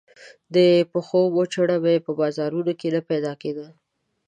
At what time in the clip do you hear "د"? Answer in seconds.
0.55-0.57